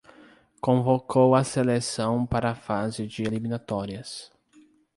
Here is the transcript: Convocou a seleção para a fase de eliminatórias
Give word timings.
Convocou 0.59 1.35
a 1.35 1.43
seleção 1.43 2.25
para 2.25 2.49
a 2.49 2.55
fase 2.55 3.05
de 3.05 3.21
eliminatórias 3.21 4.31